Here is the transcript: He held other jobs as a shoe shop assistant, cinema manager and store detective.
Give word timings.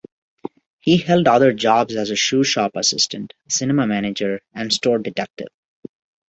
He 0.79 0.97
held 0.97 1.27
other 1.27 1.53
jobs 1.53 1.95
as 1.95 2.09
a 2.09 2.15
shoe 2.15 2.43
shop 2.43 2.71
assistant, 2.75 3.35
cinema 3.47 3.85
manager 3.85 4.41
and 4.51 4.73
store 4.73 4.97
detective. 4.97 5.49